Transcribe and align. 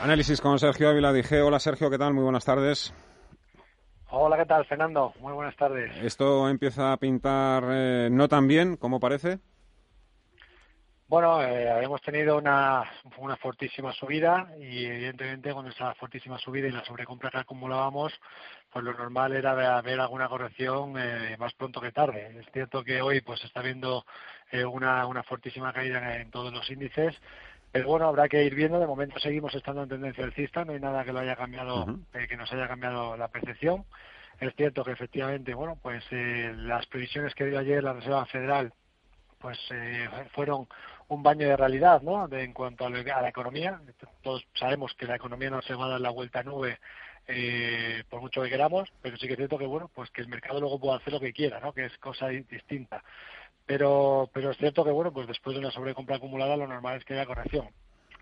Análisis 0.00 0.40
con 0.40 0.60
Sergio 0.60 0.88
Ávila 0.88 1.12
dije. 1.12 1.42
Hola 1.42 1.58
Sergio, 1.58 1.90
¿qué 1.90 1.98
tal? 1.98 2.14
Muy 2.14 2.22
buenas 2.22 2.44
tardes. 2.44 2.94
Hola, 4.10 4.36
¿qué 4.36 4.46
tal, 4.46 4.64
Fernando? 4.64 5.12
Muy 5.18 5.32
buenas 5.32 5.56
tardes. 5.56 5.90
¿Esto 5.96 6.48
empieza 6.48 6.92
a 6.92 6.96
pintar 6.98 7.64
eh, 7.68 8.08
no 8.08 8.28
tan 8.28 8.46
bien 8.46 8.76
como 8.76 9.00
parece? 9.00 9.40
Bueno, 11.08 11.42
eh, 11.42 11.70
habíamos 11.70 12.02
tenido 12.02 12.36
una, 12.36 12.84
una 13.16 13.36
fortísima 13.38 13.92
subida 13.94 14.52
y 14.60 14.84
evidentemente 14.84 15.52
con 15.52 15.66
esa 15.66 15.94
fortísima 15.94 16.38
subida 16.38 16.68
y 16.68 16.70
la 16.70 16.84
sobrecompra 16.84 17.30
que 17.30 17.38
acumulábamos, 17.38 18.12
pues 18.70 18.84
lo 18.84 18.92
normal 18.92 19.32
era 19.32 19.80
ver 19.80 20.00
alguna 20.00 20.28
corrección 20.28 20.94
eh, 20.98 21.34
más 21.38 21.54
pronto 21.54 21.80
que 21.80 21.92
tarde. 21.92 22.38
Es 22.38 22.46
cierto 22.52 22.84
que 22.84 23.00
hoy 23.00 23.22
pues 23.22 23.42
está 23.42 23.62
viendo 23.62 24.04
eh, 24.52 24.64
una, 24.64 25.06
una 25.06 25.22
fortísima 25.22 25.72
caída 25.72 26.16
en 26.16 26.30
todos 26.30 26.52
los 26.52 26.70
índices, 26.70 27.16
pero 27.72 27.86
bueno, 27.88 28.06
habrá 28.06 28.28
que 28.28 28.44
ir 28.44 28.54
viendo. 28.54 28.78
De 28.78 28.86
momento 28.86 29.18
seguimos 29.18 29.54
estando 29.54 29.82
en 29.82 29.88
tendencia 29.88 30.24
alcista, 30.24 30.64
no 30.64 30.72
hay 30.72 30.80
nada 30.80 31.04
que 31.04 31.12
lo 31.12 31.20
haya 31.20 31.36
cambiado, 31.36 31.98
eh, 32.14 32.26
que 32.28 32.36
nos 32.36 32.52
haya 32.52 32.68
cambiado 32.68 33.16
la 33.16 33.28
percepción. 33.28 33.84
Es 34.40 34.54
cierto 34.54 34.84
que 34.84 34.92
efectivamente, 34.92 35.54
bueno, 35.54 35.78
pues 35.82 36.04
eh, 36.10 36.52
las 36.56 36.86
previsiones 36.86 37.34
que 37.34 37.46
dio 37.46 37.58
ayer 37.58 37.82
la 37.82 37.94
Reserva 37.94 38.24
Federal, 38.26 38.72
pues 39.38 39.58
eh, 39.70 40.08
fueron 40.32 40.68
un 41.08 41.22
baño 41.22 41.48
de 41.48 41.56
realidad, 41.56 42.02
¿no? 42.02 42.28
De, 42.28 42.44
en 42.44 42.52
cuanto 42.52 42.86
a, 42.86 42.90
la 42.90 43.28
economía. 43.28 43.80
Todos 44.22 44.46
sabemos 44.54 44.94
que 44.94 45.06
la 45.06 45.16
economía 45.16 45.50
no 45.50 45.62
se 45.62 45.74
va 45.74 45.86
a 45.86 45.90
dar 45.90 46.00
la 46.00 46.10
vuelta 46.10 46.40
a 46.40 46.42
nube 46.44 46.78
eh, 47.26 48.04
por 48.08 48.20
mucho 48.20 48.42
que 48.42 48.48
queramos, 48.48 48.90
pero 49.02 49.16
sí 49.16 49.26
que 49.26 49.34
es 49.34 49.36
cierto 49.36 49.58
que 49.58 49.66
bueno, 49.66 49.90
pues 49.94 50.10
que 50.10 50.22
el 50.22 50.28
mercado 50.28 50.60
luego 50.60 50.80
puede 50.80 50.96
hacer 50.96 51.12
lo 51.12 51.20
que 51.20 51.32
quiera, 51.32 51.60
¿no? 51.60 51.72
Que 51.72 51.86
es 51.86 51.98
cosa 51.98 52.28
distinta. 52.28 53.02
Pero, 53.68 54.30
pero 54.32 54.50
es 54.50 54.56
cierto 54.56 54.82
que, 54.82 54.90
bueno, 54.90 55.12
pues 55.12 55.28
después 55.28 55.52
de 55.52 55.60
una 55.60 55.70
sobrecompra 55.70 56.16
acumulada 56.16 56.56
lo 56.56 56.66
normal 56.66 56.96
es 56.96 57.04
que 57.04 57.12
haya 57.12 57.26
corrección. 57.26 57.68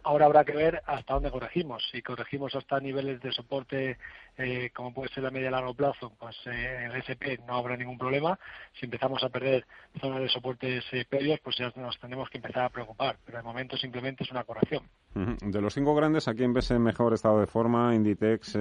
Ahora 0.03 0.27
habrá 0.27 0.45
que 0.45 0.53
ver 0.53 0.83
hasta 0.87 1.15
dónde 1.15 1.31
corregimos. 1.31 1.85
Si 1.93 2.03
corregimos 2.03 2.55
hasta 2.57 2.81
niveles 2.81 3.21
de 3.21 3.31
soporte, 3.31 3.97
eh, 4.37 4.71
como 4.75 4.93
puede 4.93 5.13
ser 5.13 5.25
a 5.25 5.31
medio 5.31 5.47
y 5.47 5.51
largo 5.51 5.73
plazo, 5.75 6.13
pues 6.19 6.37
eh, 6.47 6.79
en 6.85 6.91
el 6.91 6.97
SP 6.99 7.39
no 7.47 7.55
habrá 7.55 7.77
ningún 7.77 7.97
problema. 7.97 8.37
Si 8.79 8.87
empezamos 8.87 9.23
a 9.23 9.29
perder 9.29 9.67
zonas 10.01 10.21
de 10.21 10.29
soportes 10.29 10.85
eh, 10.91 11.05
previos, 11.09 11.39
pues 11.39 11.57
ya 11.59 11.73
nos 11.77 11.97
tenemos 12.01 12.29
que 12.29 12.39
empezar 12.39 12.65
a 12.65 12.71
preocupar. 12.71 13.17
Pero 13.25 13.39
de 13.39 13.45
momento 13.45 13.77
simplemente 13.77 14.25
es 14.25 14.33
una 14.33 14.43
corrección. 14.43 14.83
De 15.15 15.61
los 15.61 15.75
cinco 15.75 15.95
grandes, 15.95 16.27
¿a 16.27 16.35
quién 16.35 16.53
ves 16.53 16.73
en 16.73 16.83
mejor 16.83 17.15
estado 17.15 17.39
de 17.39 17.47
forma? 17.47 17.95
Inditex, 17.95 18.59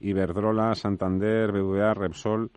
Iberdrola, 0.00 0.74
Santander, 0.74 1.52
BVA, 1.52 1.92
Repsol. 1.92 2.50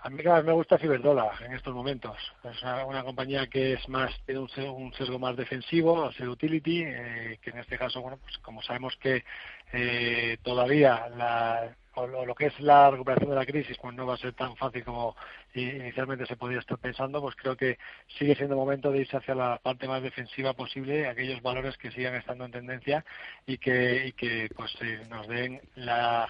A 0.00 0.10
mí 0.10 0.22
cada 0.22 0.36
vez 0.36 0.44
me 0.46 0.52
gusta 0.52 0.78
Ciberdrola 0.78 1.32
en 1.44 1.54
estos 1.54 1.74
momentos. 1.74 2.16
Es 2.44 2.62
una, 2.62 3.02
compañía 3.02 3.48
que 3.48 3.74
es 3.74 3.88
más 3.88 4.12
tiene 4.24 4.40
un, 4.40 4.92
sesgo 4.94 5.18
más 5.18 5.36
defensivo, 5.36 6.12
ser 6.12 6.28
utility, 6.28 6.82
eh, 6.84 7.38
que 7.42 7.50
en 7.50 7.58
este 7.58 7.76
caso, 7.76 8.00
bueno, 8.00 8.18
pues 8.18 8.38
como 8.38 8.62
sabemos 8.62 8.96
que 8.96 9.24
eh, 9.72 10.38
todavía 10.42 11.08
la, 11.08 11.74
lo, 12.06 12.34
que 12.34 12.46
es 12.46 12.60
la 12.60 12.90
recuperación 12.90 13.30
de 13.30 13.36
la 13.36 13.46
crisis, 13.46 13.76
pues 13.80 13.94
no 13.94 14.06
va 14.06 14.14
a 14.14 14.18
ser 14.18 14.34
tan 14.34 14.54
fácil 14.56 14.84
como 14.84 15.16
inicialmente 15.54 16.26
se 16.26 16.36
podía 16.36 16.60
estar 16.60 16.78
pensando, 16.78 17.20
pues 17.20 17.34
creo 17.34 17.56
que 17.56 17.78
sigue 18.18 18.36
siendo 18.36 18.54
momento 18.56 18.92
de 18.92 19.00
irse 19.00 19.16
hacia 19.16 19.34
la 19.34 19.58
parte 19.58 19.88
más 19.88 20.02
defensiva 20.02 20.52
posible, 20.52 21.08
aquellos 21.08 21.42
valores 21.42 21.76
que 21.76 21.90
sigan 21.90 22.14
estando 22.14 22.44
en 22.44 22.52
tendencia 22.52 23.04
y 23.46 23.58
que, 23.58 24.06
y 24.06 24.12
que 24.12 24.48
pues 24.54 24.72
eh, 24.80 25.02
nos 25.10 25.26
den 25.26 25.60
la 25.74 26.28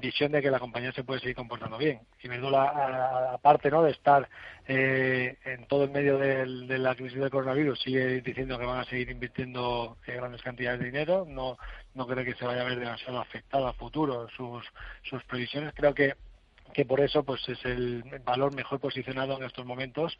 visión 0.00 0.32
de 0.32 0.42
que 0.42 0.50
la 0.50 0.58
compañía 0.58 0.92
se 0.92 1.04
puede 1.04 1.20
seguir 1.20 1.36
comportando 1.36 1.78
bien. 1.78 2.00
Y 2.22 2.28
Verdula, 2.28 3.32
aparte 3.32 3.70
¿no? 3.70 3.82
de 3.82 3.92
estar 3.92 4.28
eh, 4.66 5.36
en 5.44 5.66
todo 5.66 5.84
el 5.84 5.90
medio 5.90 6.18
de 6.18 6.78
la 6.78 6.94
crisis 6.94 7.18
del 7.18 7.30
coronavirus, 7.30 7.80
sigue 7.80 8.20
diciendo 8.20 8.58
que 8.58 8.66
van 8.66 8.80
a 8.80 8.84
seguir 8.84 9.10
invirtiendo 9.10 9.98
eh, 10.06 10.14
grandes 10.14 10.42
cantidades 10.42 10.80
de 10.80 10.86
dinero. 10.86 11.26
No, 11.28 11.58
no 11.94 12.06
creo 12.06 12.24
que 12.24 12.34
se 12.34 12.44
vaya 12.44 12.62
a 12.62 12.64
ver 12.64 12.78
demasiado 12.78 13.20
afectado 13.20 13.66
a 13.66 13.72
futuro 13.74 14.28
sus, 14.36 14.64
sus 15.02 15.22
previsiones. 15.24 15.72
Creo 15.74 15.94
que 15.94 16.14
que 16.72 16.84
por 16.84 17.00
eso 17.00 17.22
pues 17.22 17.48
es 17.48 17.64
el 17.64 18.02
valor 18.24 18.54
mejor 18.54 18.80
posicionado 18.80 19.36
en 19.36 19.44
estos 19.44 19.64
momentos 19.64 20.18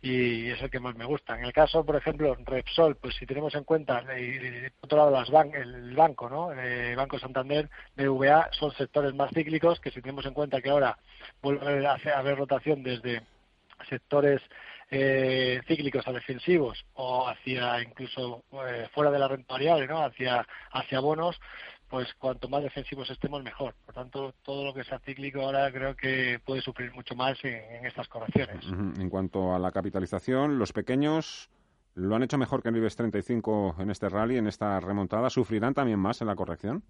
y 0.00 0.50
es 0.50 0.62
el 0.62 0.70
que 0.70 0.80
más 0.80 0.94
me 0.96 1.04
gusta. 1.04 1.36
En 1.36 1.44
el 1.44 1.52
caso, 1.52 1.84
por 1.84 1.96
ejemplo, 1.96 2.36
Repsol, 2.44 2.96
pues 2.96 3.16
si 3.16 3.26
tenemos 3.26 3.54
en 3.54 3.64
cuenta, 3.64 4.04
y, 4.18 4.70
por 4.70 4.86
otro 4.86 4.98
lado, 4.98 5.10
las 5.10 5.54
el 5.54 5.94
banco, 5.96 6.30
¿no? 6.30 6.52
Eh, 6.52 6.94
banco 6.94 7.18
Santander, 7.18 7.68
BVA, 7.96 8.48
son 8.52 8.72
sectores 8.72 9.14
más 9.14 9.30
cíclicos 9.32 9.80
que 9.80 9.90
si 9.90 10.00
tenemos 10.00 10.24
en 10.26 10.34
cuenta 10.34 10.60
que 10.60 10.70
ahora 10.70 10.98
vuelve 11.42 11.86
a 11.86 11.98
haber 12.16 12.38
rotación 12.38 12.82
desde 12.82 13.22
sectores 13.88 14.40
eh, 14.90 15.60
cíclicos 15.66 16.06
a 16.08 16.12
defensivos 16.12 16.84
o 16.94 17.28
hacia 17.28 17.82
incluso 17.82 18.44
eh, 18.66 18.88
fuera 18.94 19.10
de 19.10 19.18
la 19.18 19.28
renta 19.28 19.54
variable, 19.54 19.86
¿no? 19.86 20.02
Hacia, 20.02 20.46
hacia 20.72 21.00
bonos, 21.00 21.38
pues 21.88 22.12
cuanto 22.14 22.48
más 22.48 22.62
defensivos 22.62 23.08
estemos 23.10 23.42
mejor. 23.42 23.74
Por 23.84 23.94
tanto, 23.94 24.34
todo 24.42 24.64
lo 24.64 24.74
que 24.74 24.84
sea 24.84 24.98
cíclico 24.98 25.40
ahora 25.40 25.70
creo 25.72 25.96
que 25.96 26.40
puede 26.44 26.60
sufrir 26.60 26.92
mucho 26.92 27.14
más 27.14 27.42
en, 27.44 27.86
estas 27.86 28.08
correcciones. 28.08 28.64
En 28.66 29.08
cuanto 29.08 29.54
a 29.54 29.58
la 29.58 29.72
capitalización, 29.72 30.58
los 30.58 30.72
pequeños 30.72 31.48
lo 31.94 32.14
han 32.14 32.22
hecho 32.22 32.38
mejor 32.38 32.62
que 32.62 32.68
el 32.68 32.76
IBEX 32.76 32.96
35 32.96 33.76
en 33.78 33.90
este 33.90 34.08
rally, 34.08 34.36
en 34.36 34.46
esta 34.46 34.78
remontada. 34.80 35.30
¿Sufrirán 35.30 35.74
también 35.74 35.98
más 35.98 36.20
en 36.20 36.28
la 36.28 36.36
corrección? 36.36 36.84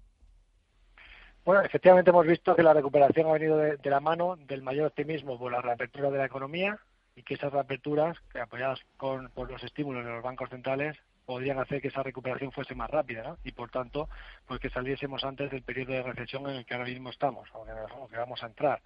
Bueno, 1.45 1.63
efectivamente 1.63 2.11
hemos 2.11 2.27
visto 2.27 2.55
que 2.55 2.63
la 2.63 2.75
recuperación 2.75 3.27
ha 3.27 3.33
venido 3.33 3.57
de, 3.57 3.79
la 3.85 4.01
mano 4.01 4.37
del 4.37 4.63
mayor 4.63 4.89
optimismo 4.89 5.39
por 5.39 5.51
la 5.51 5.63
reapertura 5.63 6.11
de 6.11 6.19
la 6.19 6.27
economía 6.27 6.79
y 7.17 7.23
que 7.23 7.35
esas 7.35 7.53
reaperturas, 7.53 8.19
que 8.31 8.41
apoyadas 8.41 8.81
con, 8.99 9.31
por 9.31 9.51
los 9.51 9.63
estímulos 9.65 10.05
de 10.05 10.11
los 10.11 10.23
bancos 10.23 10.51
centrales, 10.51 10.99
podrían 11.28 11.59
hacer 11.59 11.83
que 11.83 11.89
esa 11.89 12.03
recuperación 12.03 12.50
fuese 12.53 12.75
más 12.75 12.89
rápida 12.89 13.22
¿no? 13.22 13.37
y 13.44 13.53
por 13.53 13.71
tanto 13.71 14.09
pues 14.47 14.61
que 14.61 14.71
saliésemos 14.71 15.22
antes 15.25 15.50
del 15.50 15.62
periodo 15.62 15.93
de 15.93 16.03
recesión 16.03 16.49
en 16.49 16.56
el 16.56 16.65
que 16.65 16.72
ahora 16.72 16.87
mismo 16.87 17.11
estamos 17.11 17.47
o 17.53 17.66
que, 18.09 18.16
vamos 18.16 18.43
a 18.43 18.47
entrar 18.47 18.81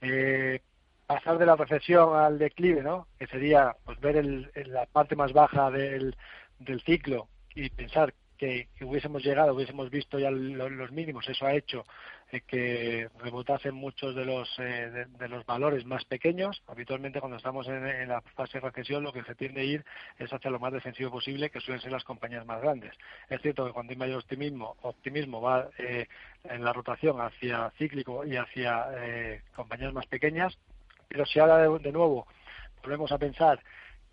eh, 0.00 0.60
pasar 1.06 1.38
de 1.38 1.46
la 1.46 1.54
recesión 1.54 2.16
al 2.16 2.40
declive 2.40 2.82
no 2.82 3.06
que 3.20 3.28
sería 3.28 3.76
pues 3.84 4.00
ver 4.00 4.16
el, 4.16 4.50
la 4.66 4.86
parte 4.86 5.14
más 5.14 5.32
baja 5.32 5.70
del, 5.70 6.16
del 6.58 6.82
ciclo 6.82 7.28
y 7.54 7.70
pensar 7.70 8.12
que, 8.36 8.68
hubiésemos 8.80 9.24
llegado, 9.24 9.54
hubiésemos 9.54 9.90
visto 9.90 10.18
ya 10.18 10.30
los 10.30 10.92
mínimos, 10.92 11.28
eso 11.28 11.46
ha 11.46 11.54
hecho 11.54 11.84
eh, 12.32 12.40
que 12.46 13.08
rebotasen 13.18 13.74
muchos 13.74 14.14
de 14.14 14.24
los 14.24 14.48
eh, 14.58 15.06
de, 15.18 15.28
los 15.28 15.44
valores 15.46 15.84
más 15.84 16.04
pequeños. 16.04 16.62
Habitualmente 16.66 17.20
cuando 17.20 17.36
estamos 17.36 17.66
en, 17.68 18.08
la 18.08 18.20
fase 18.20 18.58
de 18.58 18.68
recesión 18.68 19.02
lo 19.02 19.12
que 19.12 19.22
se 19.24 19.34
tiende 19.34 19.60
a 19.60 19.64
ir 19.64 19.84
es 20.18 20.32
hacia 20.32 20.50
lo 20.50 20.58
más 20.58 20.72
defensivo 20.72 21.10
posible, 21.10 21.50
que 21.50 21.60
suelen 21.60 21.80
ser 21.80 21.92
las 21.92 22.04
compañías 22.04 22.46
más 22.46 22.60
grandes. 22.60 22.92
Es 23.28 23.40
cierto 23.42 23.66
que 23.66 23.72
cuando 23.72 23.92
hay 23.92 23.96
mayor 23.96 24.18
optimismo, 24.18 24.76
optimismo 24.82 25.40
va 25.40 25.68
eh, 25.78 26.06
en 26.44 26.64
la 26.64 26.72
rotación 26.72 27.20
hacia 27.20 27.70
cíclico 27.78 28.24
y 28.24 28.36
hacia 28.36 28.86
compañías 29.54 29.92
más 29.92 30.06
pequeñas, 30.06 30.58
pero 31.08 31.26
si 31.26 31.38
ahora 31.38 31.58
de 31.58 31.92
nuevo 31.92 32.26
volvemos 32.82 33.10
a 33.12 33.18
pensar 33.18 33.60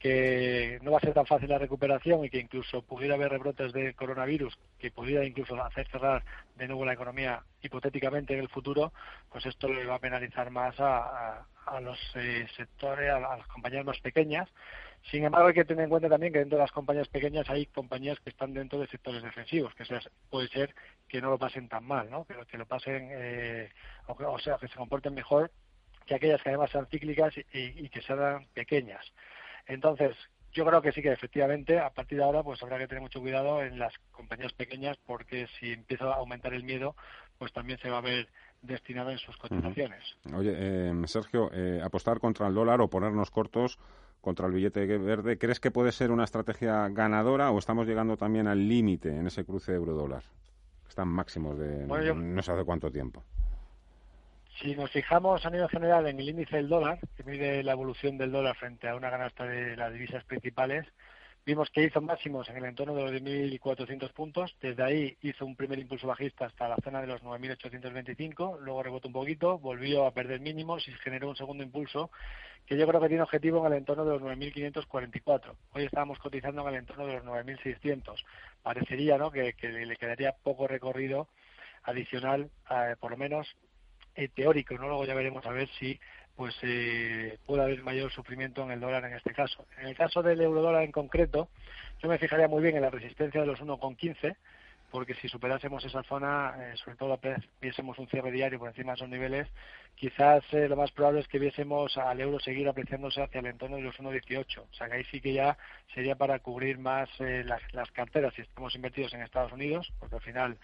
que 0.03 0.79
no 0.81 0.91
va 0.91 0.97
a 0.97 0.99
ser 0.99 1.13
tan 1.13 1.25
fácil 1.25 1.47
la 1.47 1.57
recuperación 1.57 2.25
y 2.25 2.29
que 2.29 2.37
incluso 2.37 2.81
pudiera 2.81 3.15
haber 3.15 3.31
rebrotes 3.31 3.71
de 3.71 3.93
coronavirus 3.93 4.53
que 4.77 4.91
pudiera 4.91 5.23
incluso 5.23 5.55
hacer 5.63 5.87
cerrar 5.87 6.25
de 6.57 6.67
nuevo 6.67 6.83
la 6.83 6.91
economía 6.91 7.41
hipotéticamente 7.61 8.33
en 8.33 8.41
el 8.41 8.49
futuro, 8.49 8.91
pues 9.31 9.45
esto 9.45 9.69
le 9.69 9.85
va 9.85 9.95
a 9.95 9.99
penalizar 9.99 10.51
más 10.51 10.75
a, 10.77 11.47
los 11.81 11.97
eh, 12.15 12.45
sectores, 12.57 13.11
a, 13.11 13.19
las 13.21 13.47
compañías 13.47 13.85
más 13.85 13.97
pequeñas. 14.01 14.49
Sin 15.09 15.23
embargo, 15.23 15.47
hay 15.47 15.53
que 15.53 15.63
tener 15.63 15.85
en 15.85 15.89
cuenta 15.89 16.09
también 16.09 16.33
que 16.33 16.39
dentro 16.39 16.57
de 16.57 16.63
las 16.65 16.71
compañías 16.73 17.07
pequeñas 17.07 17.49
hay 17.49 17.67
compañías 17.67 18.19
que 18.19 18.31
están 18.31 18.53
dentro 18.53 18.79
de 18.79 18.87
sectores 18.87 19.23
defensivos, 19.23 19.73
que 19.73 19.85
puede 20.29 20.49
ser 20.49 20.75
que 21.07 21.21
no 21.21 21.29
lo 21.29 21.37
pasen 21.37 21.69
tan 21.69 21.85
mal, 21.85 22.09
¿no? 22.09 22.25
pero 22.25 22.45
que 22.45 22.57
lo 22.57 22.65
pasen, 22.65 23.07
eh, 23.09 23.69
o, 24.07 24.39
sea, 24.39 24.57
que 24.57 24.67
se 24.67 24.75
comporten 24.75 25.13
mejor 25.13 25.49
que 26.05 26.15
aquellas 26.15 26.41
que 26.41 26.49
además 26.49 26.71
sean 26.71 26.87
cíclicas 26.87 27.33
y, 27.37 27.45
y 27.53 27.87
que 27.87 28.01
sean 28.01 28.47
pequeñas. 28.53 29.05
Entonces, 29.67 30.15
yo 30.53 30.65
creo 30.65 30.81
que 30.81 30.91
sí 30.91 31.01
que 31.01 31.11
efectivamente 31.11 31.79
a 31.79 31.89
partir 31.89 32.19
de 32.19 32.23
ahora 32.23 32.43
pues 32.43 32.61
habrá 32.61 32.77
que 32.77 32.87
tener 32.87 33.01
mucho 33.01 33.19
cuidado 33.19 33.63
en 33.63 33.79
las 33.79 33.93
compañías 34.11 34.53
pequeñas 34.53 34.97
porque 35.05 35.47
si 35.59 35.71
empieza 35.71 36.05
a 36.05 36.15
aumentar 36.15 36.53
el 36.53 36.63
miedo 36.63 36.95
pues 37.39 37.51
también 37.51 37.79
se 37.79 37.89
va 37.89 37.97
a 37.97 38.01
ver 38.01 38.27
destinado 38.61 39.11
en 39.11 39.17
sus 39.17 39.35
cotizaciones. 39.37 40.17
Oye, 40.33 40.53
eh, 40.55 40.93
Sergio, 41.07 41.49
eh, 41.53 41.81
apostar 41.83 42.19
contra 42.19 42.47
el 42.47 42.53
dólar 42.53 42.81
o 42.81 42.89
ponernos 42.89 43.31
cortos 43.31 43.79
contra 44.21 44.47
el 44.47 44.53
billete 44.53 44.85
verde, 44.85 45.37
¿crees 45.37 45.59
que 45.59 45.71
puede 45.71 45.91
ser 45.91 46.11
una 46.11 46.23
estrategia 46.23 46.87
ganadora 46.89 47.51
o 47.51 47.59
estamos 47.59 47.85
llegando 47.87 48.15
también 48.15 48.47
al 48.47 48.69
límite 48.69 49.09
en 49.09 49.27
ese 49.27 49.43
cruce 49.43 49.73
euro-dólar? 49.73 50.23
Están 50.87 51.09
máximos 51.09 51.57
de 51.57 51.85
no 51.87 52.41
sé 52.41 52.51
hace 52.51 52.63
cuánto 52.63 52.89
tiempo. 52.91 53.23
Si 54.61 54.75
nos 54.75 54.91
fijamos 54.91 55.45
a 55.45 55.49
nivel 55.49 55.67
general 55.67 56.07
en 56.07 56.19
el 56.19 56.29
índice 56.29 56.57
del 56.57 56.69
dólar, 56.69 56.99
que 57.17 57.23
mide 57.23 57.63
la 57.63 57.71
evolución 57.71 58.17
del 58.17 58.31
dólar 58.31 58.55
frente 58.55 58.87
a 58.87 58.95
una 58.95 59.09
canasta 59.09 59.45
de 59.45 59.75
las 59.75 59.91
divisas 59.91 60.23
principales, 60.25 60.85
vimos 61.43 61.69
que 61.71 61.83
hizo 61.83 62.01
máximos 62.01 62.47
en 62.49 62.57
el 62.57 62.65
entorno 62.65 62.93
de 62.93 63.01
los 63.01 63.11
10.400 63.13 64.13
puntos. 64.13 64.55
Desde 64.61 64.83
ahí 64.83 65.17
hizo 65.21 65.45
un 65.45 65.55
primer 65.55 65.79
impulso 65.79 66.07
bajista 66.07 66.45
hasta 66.45 66.69
la 66.69 66.77
zona 66.83 67.01
de 67.01 67.07
los 67.07 67.23
9.825, 67.23 68.59
luego 68.59 68.83
rebotó 68.83 69.07
un 69.07 69.13
poquito, 69.13 69.57
volvió 69.57 70.05
a 70.05 70.11
perder 70.11 70.39
mínimos 70.39 70.87
y 70.87 70.91
generó 70.91 71.29
un 71.29 71.35
segundo 71.35 71.63
impulso 71.63 72.11
que 72.67 72.77
yo 72.77 72.87
creo 72.87 73.01
que 73.01 73.07
tiene 73.07 73.23
objetivo 73.23 73.65
en 73.65 73.73
el 73.73 73.79
entorno 73.79 74.05
de 74.05 74.11
los 74.11 74.21
9.544. 74.21 75.55
Hoy 75.73 75.85
estábamos 75.85 76.19
cotizando 76.19 76.61
en 76.61 76.67
el 76.75 76.79
entorno 76.81 77.07
de 77.07 77.13
los 77.15 77.23
9.600. 77.25 78.23
Parecería 78.61 79.17
¿no? 79.17 79.31
que, 79.31 79.55
le 79.61 79.95
quedaría 79.97 80.31
poco 80.43 80.67
recorrido 80.67 81.27
adicional, 81.83 82.49
eh, 82.69 82.95
por 82.99 83.11
lo 83.11 83.17
menos 83.17 83.55
eh, 84.15 84.29
teórico, 84.33 84.75
¿no? 84.75 84.87
Luego 84.87 85.05
ya 85.05 85.15
veremos 85.15 85.45
a 85.45 85.51
ver 85.51 85.69
si 85.79 85.99
pues 86.35 86.55
eh, 86.63 87.37
puede 87.45 87.63
haber 87.63 87.83
mayor 87.83 88.11
sufrimiento 88.11 88.63
en 88.63 88.71
el 88.71 88.79
dólar 88.79 89.05
en 89.05 89.13
este 89.13 89.33
caso. 89.33 89.65
En 89.79 89.87
el 89.87 89.95
caso 89.95 90.23
del 90.23 90.41
euro 90.41 90.61
dólar 90.61 90.83
en 90.83 90.91
concreto, 90.91 91.49
yo 92.01 92.09
me 92.09 92.17
fijaría 92.17 92.47
muy 92.47 92.63
bien 92.63 92.75
en 92.75 92.81
la 92.81 92.89
resistencia 92.89 93.41
de 93.41 93.47
los 93.47 93.59
1,15 93.59 94.35
porque 94.93 95.15
si 95.15 95.27
superásemos 95.27 95.83
esa 95.83 96.03
zona, 96.03 96.53
eh, 96.55 96.77
sobre 96.77 96.97
todo 96.97 97.19
viésemos 97.59 97.97
un 97.97 98.07
cierre 98.09 98.31
diario 98.31 98.59
por 98.59 98.69
encima 98.69 98.91
de 98.91 98.97
esos 98.97 99.09
niveles, 99.09 99.47
quizás 99.95 100.43
eh, 100.53 100.69
lo 100.69 100.75
más 100.75 100.91
probable 100.91 101.21
es 101.21 101.27
que 101.27 101.39
viésemos 101.39 101.97
al 101.97 102.21
euro 102.21 102.39
seguir 102.39 102.69
apreciándose 102.69 103.23
hacia 103.23 103.39
el 103.39 103.47
entorno 103.47 103.77
de 103.77 103.81
los 103.81 103.97
1,18. 103.97 104.59
O 104.59 104.73
sea 104.75 104.87
que 104.87 104.97
ahí 104.97 105.03
sí 105.05 105.19
que 105.19 105.33
ya 105.33 105.57
sería 105.95 106.15
para 106.15 106.37
cubrir 106.37 106.77
más 106.77 107.09
eh, 107.19 107.43
las, 107.43 107.91
carteras 107.91 108.35
si 108.35 108.43
estamos 108.43 108.75
invertidos 108.75 109.15
en 109.15 109.23
Estados 109.23 109.51
Unidos, 109.51 109.91
porque 109.99 110.15
al 110.15 110.21
final 110.21 110.57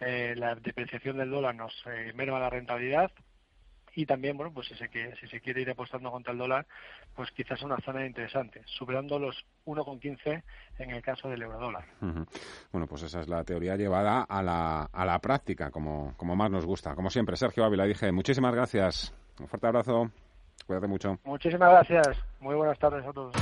la 0.00 0.56
depreciación 0.56 1.16
del 1.16 1.30
dólar 1.30 1.54
nos 1.54 1.72
merma 2.14 2.38
la 2.38 2.50
rentabilidad, 2.50 3.10
y 3.96 4.04
también, 4.04 4.36
bueno, 4.36 4.52
pues 4.52 4.68
si 4.68 4.74
se, 4.74 4.88
quiere, 4.88 5.16
si 5.16 5.26
se 5.26 5.40
quiere 5.40 5.62
ir 5.62 5.70
apostando 5.70 6.10
contra 6.10 6.32
el 6.32 6.38
dólar, 6.38 6.66
pues 7.14 7.30
quizás 7.32 7.62
una 7.62 7.78
zona 7.78 8.06
interesante, 8.06 8.60
superando 8.66 9.18
los 9.18 9.34
1,15 9.64 10.42
en 10.78 10.90
el 10.90 11.02
caso 11.02 11.30
del 11.30 11.42
eurodólar. 11.42 11.86
Bueno, 12.70 12.86
pues 12.86 13.02
esa 13.02 13.20
es 13.20 13.28
la 13.28 13.42
teoría 13.42 13.74
llevada 13.74 14.22
a 14.22 14.42
la, 14.42 14.82
a 14.92 15.04
la 15.06 15.18
práctica, 15.18 15.70
como, 15.70 16.14
como 16.18 16.36
más 16.36 16.50
nos 16.50 16.66
gusta. 16.66 16.94
Como 16.94 17.08
siempre, 17.08 17.36
Sergio 17.36 17.64
Ávila, 17.64 17.84
dije, 17.84 18.12
muchísimas 18.12 18.54
gracias. 18.54 19.14
Un 19.40 19.48
fuerte 19.48 19.66
abrazo. 19.66 20.10
Cuídate 20.66 20.88
mucho. 20.88 21.18
Muchísimas 21.24 21.70
gracias. 21.70 22.18
Muy 22.40 22.54
buenas 22.54 22.78
tardes 22.78 23.04
a 23.06 23.12
todos. 23.14 23.34